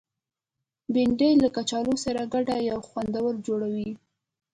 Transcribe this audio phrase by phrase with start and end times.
[0.93, 3.13] بېنډۍ له کچالو سره ګډه یو خوند
[3.45, 3.89] جوړوي